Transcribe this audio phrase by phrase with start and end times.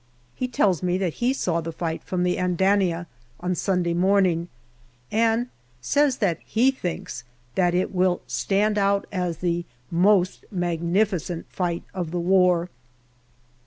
[0.33, 3.05] He tells me that he saw the fight from the Andania
[3.39, 4.47] on Sunday morning,
[5.11, 11.83] and says that he thinks that it will stand out as the most magnificent fight
[11.93, 12.71] of the war.